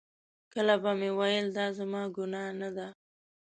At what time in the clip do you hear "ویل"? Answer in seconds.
1.17-1.47